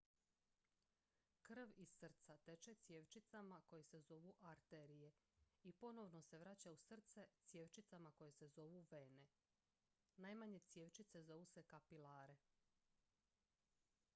[1.47, 5.11] krv iz srca teče cjevčicama koje se zovu arterije
[5.63, 9.27] i ponovno se vraća u srce cjevčicama koje se zovu vene
[10.17, 12.37] najmanje cjevčice zovu se kapilare